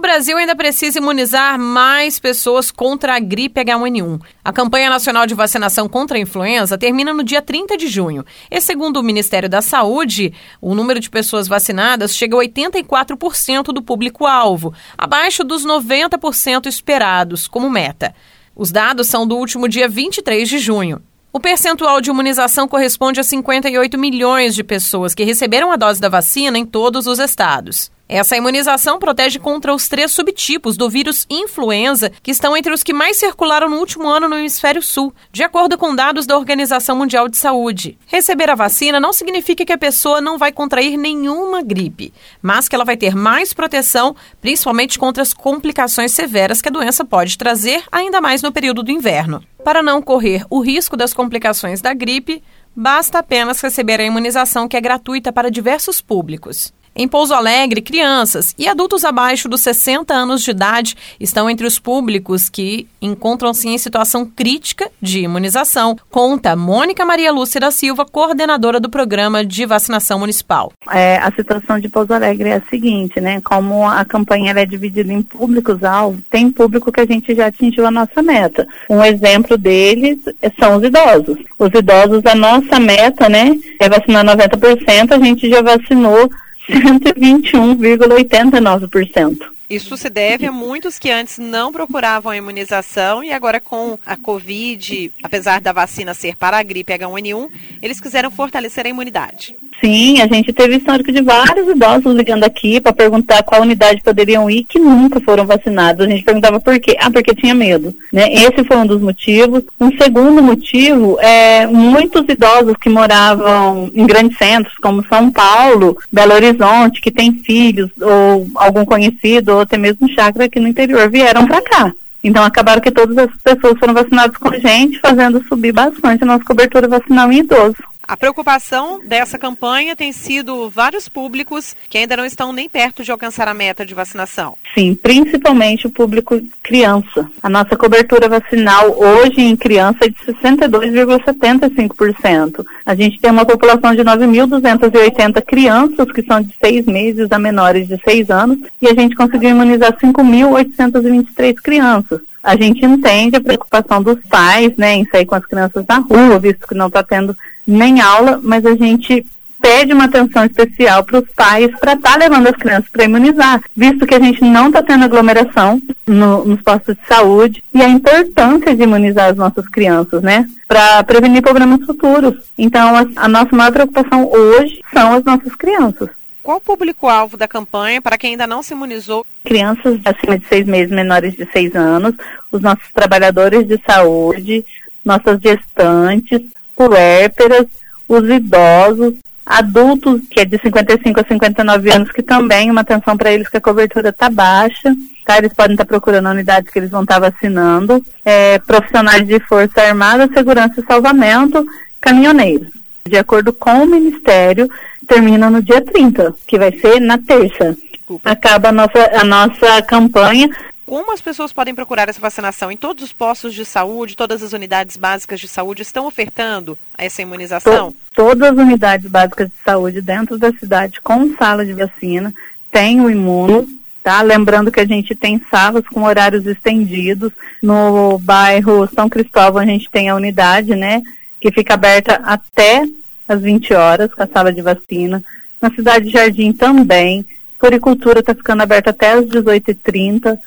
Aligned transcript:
Brasil 0.00 0.36
ainda 0.36 0.56
precisa 0.56 0.98
imunizar 0.98 1.58
mais 1.58 2.18
pessoas 2.18 2.70
contra 2.70 3.14
a 3.14 3.20
gripe 3.20 3.60
H1N1. 3.60 4.20
A 4.44 4.52
campanha 4.52 4.90
nacional 4.90 5.26
de 5.26 5.34
vacinação 5.34 5.88
contra 5.88 6.16
a 6.16 6.20
influenza 6.20 6.76
termina 6.76 7.12
no 7.12 7.22
dia 7.22 7.40
30 7.40 7.76
de 7.76 7.86
junho. 7.86 8.24
E 8.50 8.60
segundo 8.60 8.96
o 8.96 9.02
Ministério 9.02 9.48
da 9.48 9.62
Saúde, 9.62 10.32
o 10.60 10.74
número 10.74 10.98
de 10.98 11.08
pessoas 11.08 11.46
vacinadas 11.46 12.16
chega 12.16 12.36
a 12.36 12.40
84% 12.40 13.64
do 13.66 13.82
público-alvo, 13.82 14.74
abaixo 14.98 15.44
dos 15.44 15.64
90% 15.64 16.66
esperados 16.66 17.46
como 17.46 17.70
meta. 17.70 18.14
Os 18.56 18.72
dados 18.72 19.06
são 19.06 19.26
do 19.26 19.36
último 19.36 19.68
dia 19.68 19.88
23 19.88 20.48
de 20.48 20.58
junho. 20.58 21.02
O 21.32 21.38
percentual 21.38 22.00
de 22.00 22.10
imunização 22.10 22.66
corresponde 22.66 23.20
a 23.20 23.22
58 23.22 23.96
milhões 23.96 24.54
de 24.54 24.64
pessoas 24.64 25.14
que 25.14 25.22
receberam 25.22 25.70
a 25.70 25.76
dose 25.76 26.00
da 26.00 26.08
vacina 26.08 26.58
em 26.58 26.66
todos 26.66 27.06
os 27.06 27.20
estados. 27.20 27.90
Essa 28.12 28.36
imunização 28.36 28.98
protege 28.98 29.38
contra 29.38 29.72
os 29.72 29.86
três 29.86 30.10
subtipos 30.10 30.76
do 30.76 30.90
vírus 30.90 31.24
influenza, 31.30 32.10
que 32.20 32.32
estão 32.32 32.56
entre 32.56 32.72
os 32.72 32.82
que 32.82 32.92
mais 32.92 33.16
circularam 33.16 33.70
no 33.70 33.76
último 33.76 34.08
ano 34.08 34.28
no 34.28 34.36
hemisfério 34.36 34.82
sul, 34.82 35.14
de 35.30 35.44
acordo 35.44 35.78
com 35.78 35.94
dados 35.94 36.26
da 36.26 36.36
Organização 36.36 36.96
Mundial 36.96 37.28
de 37.28 37.36
Saúde. 37.36 37.96
Receber 38.08 38.50
a 38.50 38.56
vacina 38.56 38.98
não 38.98 39.12
significa 39.12 39.64
que 39.64 39.72
a 39.72 39.78
pessoa 39.78 40.20
não 40.20 40.38
vai 40.38 40.50
contrair 40.50 40.96
nenhuma 40.96 41.62
gripe, 41.62 42.12
mas 42.42 42.68
que 42.68 42.74
ela 42.74 42.84
vai 42.84 42.96
ter 42.96 43.14
mais 43.14 43.54
proteção, 43.54 44.16
principalmente 44.40 44.98
contra 44.98 45.22
as 45.22 45.32
complicações 45.32 46.10
severas 46.10 46.60
que 46.60 46.68
a 46.68 46.72
doença 46.72 47.04
pode 47.04 47.38
trazer, 47.38 47.84
ainda 47.92 48.20
mais 48.20 48.42
no 48.42 48.50
período 48.50 48.82
do 48.82 48.90
inverno. 48.90 49.40
Para 49.62 49.84
não 49.84 50.02
correr 50.02 50.44
o 50.50 50.58
risco 50.58 50.96
das 50.96 51.14
complicações 51.14 51.80
da 51.80 51.94
gripe, 51.94 52.42
basta 52.74 53.20
apenas 53.20 53.60
receber 53.60 54.00
a 54.00 54.04
imunização 54.04 54.66
que 54.66 54.76
é 54.76 54.80
gratuita 54.80 55.32
para 55.32 55.48
diversos 55.48 56.00
públicos. 56.00 56.72
Em 56.94 57.06
Pouso 57.06 57.32
Alegre, 57.32 57.80
crianças 57.80 58.54
e 58.58 58.66
adultos 58.66 59.04
abaixo 59.04 59.48
dos 59.48 59.60
60 59.60 60.12
anos 60.12 60.42
de 60.42 60.50
idade 60.50 60.96
estão 61.20 61.48
entre 61.48 61.64
os 61.66 61.78
públicos 61.78 62.48
que 62.48 62.86
encontram-se 63.00 63.68
em 63.68 63.78
situação 63.78 64.26
crítica 64.26 64.90
de 65.00 65.20
imunização, 65.20 65.96
conta 66.10 66.56
Mônica 66.56 67.04
Maria 67.04 67.32
Lúcia 67.32 67.60
da 67.60 67.70
Silva, 67.70 68.04
coordenadora 68.04 68.80
do 68.80 68.90
programa 68.90 69.44
de 69.44 69.64
vacinação 69.64 70.18
municipal. 70.18 70.72
É, 70.90 71.16
a 71.18 71.30
situação 71.30 71.78
de 71.78 71.88
Pouso 71.88 72.12
Alegre 72.12 72.48
é 72.48 72.56
a 72.56 72.62
seguinte, 72.68 73.20
né? 73.20 73.40
Como 73.40 73.86
a 73.86 74.04
campanha 74.04 74.52
é 74.52 74.66
dividida 74.66 75.12
em 75.12 75.22
públicos-alvo, 75.22 76.20
tem 76.28 76.50
público 76.50 76.90
que 76.90 77.00
a 77.00 77.06
gente 77.06 77.34
já 77.34 77.46
atingiu 77.46 77.86
a 77.86 77.90
nossa 77.90 78.20
meta. 78.20 78.66
Um 78.90 79.02
exemplo 79.04 79.56
deles 79.56 80.18
são 80.58 80.76
os 80.76 80.82
idosos. 80.82 81.38
Os 81.56 81.70
idosos, 81.72 82.26
a 82.26 82.34
nossa 82.34 82.80
meta, 82.80 83.28
né, 83.28 83.56
é 83.78 83.88
vacinar 83.88 84.24
90%, 84.24 85.12
a 85.12 85.18
gente 85.24 85.48
já 85.48 85.62
vacinou 85.62 86.28
121,89%. 86.70 89.50
Isso 89.70 89.96
se 89.96 90.10
deve 90.10 90.46
a 90.46 90.52
muitos 90.52 90.98
que 90.98 91.12
antes 91.12 91.38
não 91.38 91.72
procuravam 91.72 92.32
a 92.32 92.36
imunização 92.36 93.22
e 93.22 93.32
agora 93.32 93.60
com 93.60 93.96
a 94.04 94.16
Covid, 94.16 95.12
apesar 95.22 95.60
da 95.60 95.72
vacina 95.72 96.12
ser 96.12 96.34
para 96.34 96.58
a 96.58 96.62
gripe 96.62 96.92
H1N1, 96.92 97.48
eles 97.80 98.00
quiseram 98.00 98.32
fortalecer 98.32 98.84
a 98.84 98.88
imunidade. 98.88 99.54
Sim, 99.80 100.20
a 100.20 100.26
gente 100.26 100.52
teve 100.52 100.76
histórico 100.76 101.10
de 101.10 101.22
vários 101.22 101.66
idosos 101.66 102.14
ligando 102.14 102.44
aqui 102.44 102.80
para 102.80 102.92
perguntar 102.92 103.42
qual 103.42 103.62
unidade 103.62 104.02
poderiam 104.02 104.50
ir 104.50 104.64
que 104.64 104.78
nunca 104.78 105.18
foram 105.20 105.46
vacinados. 105.46 106.04
A 106.04 106.08
gente 106.08 106.22
perguntava 106.22 106.60
por 106.60 106.78
quê? 106.78 106.96
Ah, 107.00 107.10
porque 107.10 107.34
tinha 107.34 107.54
medo. 107.54 107.94
Né? 108.12 108.30
Esse 108.30 108.62
foi 108.62 108.76
um 108.76 108.86
dos 108.86 109.00
motivos. 109.00 109.62
Um 109.80 109.90
segundo 109.96 110.42
motivo 110.42 111.18
é 111.20 111.66
muitos 111.66 112.28
idosos 112.28 112.74
que 112.78 112.90
moravam 112.90 113.90
em 113.94 114.06
grandes 114.06 114.36
centros, 114.36 114.74
como 114.82 115.06
São 115.08 115.30
Paulo, 115.30 115.96
Belo 116.12 116.34
Horizonte, 116.34 117.00
que 117.00 117.10
têm 117.10 117.32
filhos 117.32 117.90
ou 117.98 118.48
algum 118.56 118.84
conhecido 118.84 119.54
ou 119.54 119.60
até 119.60 119.78
mesmo 119.78 120.12
chácara 120.12 120.44
aqui 120.44 120.60
no 120.60 120.68
interior, 120.68 121.08
vieram 121.08 121.46
para 121.46 121.62
cá. 121.62 121.92
Então 122.22 122.44
acabaram 122.44 122.82
que 122.82 122.90
todas 122.90 123.16
as 123.16 123.30
pessoas 123.42 123.78
foram 123.78 123.94
vacinadas 123.94 124.36
com 124.36 124.50
a 124.50 124.58
gente, 124.58 125.00
fazendo 125.00 125.42
subir 125.48 125.72
bastante 125.72 126.22
a 126.22 126.26
nossa 126.26 126.44
cobertura 126.44 126.86
vacinal 126.86 127.32
em 127.32 127.38
idoso. 127.38 127.76
A 128.10 128.16
preocupação 128.16 129.00
dessa 129.04 129.38
campanha 129.38 129.94
tem 129.94 130.10
sido 130.10 130.68
vários 130.68 131.08
públicos 131.08 131.76
que 131.88 131.96
ainda 131.96 132.16
não 132.16 132.24
estão 132.24 132.52
nem 132.52 132.68
perto 132.68 133.04
de 133.04 133.12
alcançar 133.12 133.46
a 133.46 133.54
meta 133.54 133.86
de 133.86 133.94
vacinação. 133.94 134.58
Sim, 134.74 134.96
principalmente 134.96 135.86
o 135.86 135.90
público 135.90 136.40
criança. 136.60 137.30
A 137.40 137.48
nossa 137.48 137.76
cobertura 137.76 138.28
vacinal 138.28 138.98
hoje 138.98 139.40
em 139.40 139.54
criança 139.54 140.06
é 140.06 140.08
de 140.08 140.16
62,75%. 140.24 142.66
A 142.84 142.96
gente 142.96 143.20
tem 143.20 143.30
uma 143.30 143.46
população 143.46 143.94
de 143.94 144.02
9.280 144.02 145.40
crianças 145.42 146.10
que 146.10 146.24
são 146.24 146.42
de 146.42 146.52
seis 146.60 146.84
meses 146.86 147.30
a 147.30 147.38
menores 147.38 147.86
de 147.86 147.96
seis 148.02 148.28
anos 148.28 148.58
e 148.82 148.88
a 148.88 148.92
gente 148.92 149.14
conseguiu 149.14 149.50
imunizar 149.50 149.96
5.823 149.96 151.54
crianças 151.62 152.18
a 152.42 152.56
gente 152.56 152.84
entende 152.84 153.36
a 153.36 153.40
preocupação 153.40 154.02
dos 154.02 154.18
pais, 154.28 154.74
né, 154.76 154.94
em 154.94 155.06
sair 155.06 155.26
com 155.26 155.34
as 155.34 155.44
crianças 155.44 155.84
na 155.86 155.98
rua, 155.98 156.38
visto 156.38 156.66
que 156.66 156.74
não 156.74 156.86
está 156.86 157.02
tendo 157.02 157.36
nem 157.66 158.00
aula, 158.00 158.40
mas 158.42 158.64
a 158.64 158.74
gente 158.74 159.24
pede 159.60 159.92
uma 159.92 160.04
atenção 160.04 160.44
especial 160.44 161.04
para 161.04 161.18
os 161.18 161.28
pais 161.36 161.70
para 161.78 161.92
estar 161.92 162.12
tá 162.12 162.16
levando 162.16 162.46
as 162.46 162.56
crianças 162.56 162.88
para 162.90 163.04
imunizar, 163.04 163.60
visto 163.76 164.06
que 164.06 164.14
a 164.14 164.20
gente 164.20 164.42
não 164.42 164.68
está 164.68 164.82
tendo 164.82 165.04
aglomeração 165.04 165.80
no, 166.06 166.44
nos 166.44 166.62
postos 166.62 166.96
de 166.96 167.06
saúde 167.06 167.62
e 167.74 167.82
a 167.82 167.88
importância 167.88 168.74
de 168.74 168.82
imunizar 168.82 169.30
as 169.30 169.36
nossas 169.36 169.68
crianças, 169.68 170.22
né, 170.22 170.46
para 170.66 171.04
prevenir 171.04 171.42
problemas 171.42 171.84
futuros. 171.84 172.34
Então, 172.56 172.96
a, 172.96 173.06
a 173.16 173.28
nossa 173.28 173.54
maior 173.54 173.72
preocupação 173.72 174.30
hoje 174.32 174.80
são 174.92 175.14
as 175.14 175.24
nossas 175.24 175.54
crianças. 175.54 176.08
Qual 176.42 176.56
o 176.56 176.60
público-alvo 176.60 177.36
da 177.36 177.46
campanha 177.46 178.00
para 178.00 178.16
quem 178.16 178.32
ainda 178.32 178.46
não 178.46 178.62
se 178.62 178.72
imunizou? 178.72 179.24
Crianças 179.44 180.00
acima 180.04 180.38
de 180.38 180.46
seis 180.46 180.66
meses, 180.66 180.90
menores 180.90 181.34
de 181.34 181.46
seis 181.52 181.74
anos, 181.74 182.14
os 182.50 182.62
nossos 182.62 182.90
trabalhadores 182.92 183.66
de 183.66 183.80
saúde, 183.86 184.64
nossas 185.04 185.38
gestantes, 185.40 186.40
puérperas, 186.74 187.66
os 188.08 188.28
idosos, 188.28 189.14
adultos 189.44 190.22
que 190.30 190.40
é 190.40 190.44
de 190.44 190.58
55 190.58 191.20
a 191.20 191.24
59 191.24 191.92
anos, 191.92 192.10
que 192.10 192.22
também 192.22 192.70
uma 192.70 192.82
atenção 192.82 193.16
para 193.16 193.32
eles 193.32 193.48
que 193.48 193.56
a 193.56 193.60
cobertura 193.60 194.10
está 194.10 194.30
baixa, 194.30 194.94
tá? 195.26 195.38
Eles 195.38 195.52
podem 195.52 195.74
estar 195.74 195.84
tá 195.84 195.88
procurando 195.88 196.28
unidades 196.28 196.72
que 196.72 196.78
eles 196.78 196.90
vão 196.90 197.02
estar 197.02 197.20
tá 197.20 197.30
vacinando, 197.30 198.04
é, 198.24 198.58
profissionais 198.60 199.26
de 199.26 199.40
força 199.40 199.80
armada, 199.82 200.28
segurança 200.32 200.80
e 200.80 200.86
salvamento, 200.86 201.66
caminhoneiros. 202.00 202.80
De 203.10 203.18
acordo 203.18 203.52
com 203.52 203.82
o 203.82 203.86
Ministério, 203.86 204.70
termina 205.06 205.50
no 205.50 205.62
dia 205.62 205.80
30, 205.84 206.34
que 206.46 206.58
vai 206.58 206.72
ser 206.78 207.00
na 207.00 207.18
terça. 207.18 207.76
Desculpa. 207.92 208.30
Acaba 208.30 208.68
a 208.68 208.72
nossa, 208.72 209.10
a 209.12 209.24
nossa 209.24 209.82
campanha 209.82 210.48
como 210.90 211.12
as 211.12 211.20
pessoas 211.20 211.52
podem 211.52 211.72
procurar 211.72 212.08
essa 212.08 212.20
vacinação? 212.20 212.68
Em 212.68 212.76
todos 212.76 213.04
os 213.04 213.12
postos 213.12 213.54
de 213.54 213.64
saúde, 213.64 214.16
todas 214.16 214.42
as 214.42 214.52
unidades 214.52 214.96
básicas 214.96 215.38
de 215.38 215.46
saúde 215.46 215.82
estão 215.82 216.04
ofertando 216.04 216.76
essa 216.98 217.22
imunização? 217.22 217.94
todas 218.12 218.50
as 218.50 218.58
unidades 218.58 219.08
básicas 219.08 219.46
de 219.46 219.54
saúde 219.64 220.02
dentro 220.02 220.36
da 220.36 220.52
cidade 220.52 221.00
com 221.00 221.32
sala 221.36 221.64
de 221.64 221.74
vacina 221.74 222.34
tem 222.72 223.00
o 223.00 223.08
imuno, 223.08 223.68
tá? 224.02 224.20
Lembrando 224.20 224.72
que 224.72 224.80
a 224.80 224.84
gente 224.84 225.14
tem 225.14 225.40
salas 225.48 225.86
com 225.86 226.02
horários 226.02 226.44
estendidos. 226.44 227.30
No 227.62 228.18
bairro 228.18 228.88
São 228.92 229.08
Cristóvão 229.08 229.62
a 229.62 229.66
gente 229.66 229.88
tem 229.90 230.08
a 230.08 230.16
unidade, 230.16 230.74
né? 230.74 231.02
Que 231.40 231.52
fica 231.52 231.74
aberta 231.74 232.20
até 232.24 232.84
às 233.32 233.40
20 233.40 233.74
horas 233.74 234.12
com 234.12 234.22
a 234.22 234.28
sala 234.28 234.52
de 234.52 234.62
vacina. 234.62 235.22
Na 235.60 235.70
cidade 235.70 236.06
de 236.06 236.12
Jardim 236.12 236.52
também. 236.52 237.24
Floricultura 237.58 238.20
está 238.20 238.34
ficando 238.34 238.62
aberta 238.62 238.90
até 238.90 239.12
às 239.12 239.26
18h30 239.26 240.38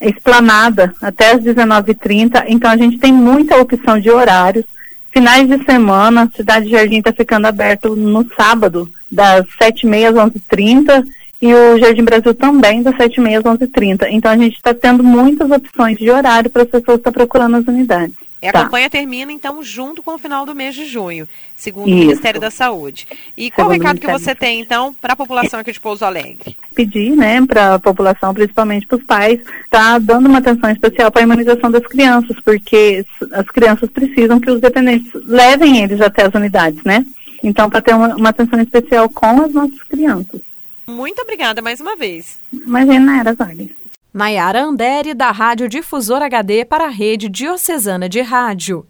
esplanada 0.00 0.94
até 1.00 1.32
as 1.32 1.42
19h30, 1.42 2.44
então 2.48 2.70
a 2.70 2.76
gente 2.76 2.98
tem 2.98 3.12
muita 3.12 3.56
opção 3.56 3.98
de 3.98 4.10
horários. 4.10 4.64
Finais 5.10 5.48
de 5.48 5.64
semana, 5.64 6.24
a 6.24 6.36
Cidade 6.36 6.68
Jardim 6.68 6.98
está 6.98 7.12
ficando 7.12 7.46
aberto 7.46 7.96
no 7.96 8.26
sábado, 8.36 8.90
das 9.10 9.46
7h30 9.60 10.08
às 10.08 10.14
11h30, 10.14 11.06
e 11.40 11.54
o 11.54 11.78
Jardim 11.78 12.04
Brasil 12.04 12.34
também, 12.34 12.82
das 12.82 12.94
7h30 12.96 13.38
às 13.38 13.44
11h30. 13.44 14.08
Então 14.10 14.30
a 14.30 14.36
gente 14.36 14.56
está 14.56 14.74
tendo 14.74 15.02
muitas 15.02 15.50
opções 15.50 15.96
de 15.96 16.10
horário 16.10 16.50
para 16.50 16.62
as 16.62 16.68
pessoas 16.68 16.98
estar 16.98 17.12
procurando 17.12 17.56
as 17.56 17.66
unidades. 17.66 18.25
A 18.42 18.52
tá. 18.52 18.64
campanha 18.64 18.90
termina, 18.90 19.32
então, 19.32 19.62
junto 19.62 20.02
com 20.02 20.14
o 20.14 20.18
final 20.18 20.44
do 20.44 20.54
mês 20.54 20.74
de 20.74 20.84
junho, 20.84 21.26
segundo 21.56 21.88
Isso. 21.88 21.96
o 21.96 22.00
Ministério 22.00 22.40
da 22.40 22.50
Saúde. 22.50 23.08
E 23.36 23.44
segundo 23.44 23.54
qual 23.54 23.68
o 23.68 23.70
recado 23.70 23.98
que 23.98 24.06
você 24.06 24.34
tem, 24.34 24.60
então, 24.60 24.94
para 24.94 25.14
a 25.14 25.16
população 25.16 25.58
aqui 25.58 25.72
de 25.72 25.80
Pouso 25.80 26.04
Alegre? 26.04 26.56
Pedir, 26.74 27.16
né, 27.16 27.44
para 27.46 27.74
a 27.74 27.78
população, 27.78 28.34
principalmente 28.34 28.86
para 28.86 28.98
os 28.98 29.04
pais, 29.04 29.40
tá 29.70 29.98
dando 29.98 30.28
uma 30.28 30.38
atenção 30.38 30.70
especial 30.70 31.10
para 31.10 31.22
a 31.22 31.24
imunização 31.24 31.70
das 31.70 31.86
crianças, 31.86 32.36
porque 32.44 33.04
as 33.32 33.46
crianças 33.46 33.90
precisam 33.90 34.38
que 34.38 34.50
os 34.50 34.60
dependentes 34.60 35.10
levem 35.24 35.82
eles 35.82 36.00
até 36.00 36.26
as 36.26 36.34
unidades, 36.34 36.82
né? 36.84 37.04
Então, 37.42 37.70
para 37.70 37.80
ter 37.80 37.94
uma, 37.94 38.14
uma 38.14 38.28
atenção 38.28 38.60
especial 38.60 39.08
com 39.08 39.42
as 39.42 39.52
nossas 39.52 39.82
crianças. 39.84 40.40
Muito 40.86 41.20
obrigada 41.22 41.60
mais 41.60 41.80
uma 41.80 41.96
vez. 41.96 42.38
Imagina, 42.52 43.20
era 43.20 43.30
ordens. 43.30 43.70
Nayara 44.16 44.62
Andere, 44.62 45.12
da 45.12 45.30
Rádio 45.30 45.68
Difusor 45.68 46.22
HD 46.22 46.64
para 46.64 46.86
a 46.86 46.88
Rede 46.88 47.28
Diocesana 47.28 48.08
de 48.08 48.22
Rádio. 48.22 48.86